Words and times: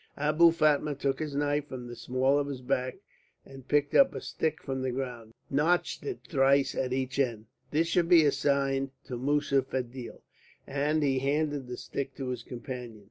Abou 0.17 0.49
Fatma 0.51 0.95
took 0.95 1.19
his 1.19 1.35
knife 1.35 1.67
from 1.67 1.85
the 1.85 1.95
small 1.95 2.39
of 2.39 2.47
his 2.47 2.61
back, 2.61 2.97
and 3.45 3.67
picking 3.67 3.99
up 3.99 4.15
a 4.15 4.21
stick 4.21 4.63
from 4.63 4.81
the 4.81 4.89
ground, 4.89 5.31
notched 5.47 6.03
it 6.03 6.21
thrice 6.27 6.73
at 6.73 6.91
each 6.91 7.19
end. 7.19 7.45
"This 7.69 7.89
shall 7.89 8.01
be 8.05 8.25
a 8.25 8.31
sign 8.31 8.89
to 9.03 9.15
Moussa 9.15 9.61
Fedil;" 9.61 10.23
and 10.65 11.03
he 11.03 11.19
handed 11.19 11.67
the 11.67 11.77
stick 11.77 12.15
to 12.15 12.29
his 12.29 12.41
companion. 12.41 12.99